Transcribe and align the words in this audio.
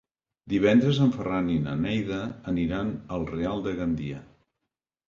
Divendres 0.53 1.01
en 1.05 1.13
Ferran 1.17 1.51
i 1.57 1.59
na 1.67 1.75
Neida 1.83 2.19
aniran 2.55 2.91
al 3.19 3.31
Real 3.37 3.67
de 3.69 3.77
Gandia. 3.83 4.29